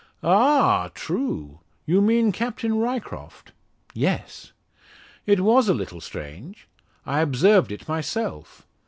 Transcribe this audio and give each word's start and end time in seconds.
"Ah! 0.23 0.89
true. 0.95 1.59
You 1.85 2.01
mean 2.01 2.31
Captain 2.31 2.75
Ryecroft?" 2.79 3.51
"Yes." 3.93 4.51
"It 5.27 5.41
was 5.41 5.69
a 5.69 5.75
little 5.75 6.01
strange. 6.01 6.67
I 7.05 7.19
observed 7.19 7.71
it 7.71 7.87
myself. 7.87 8.65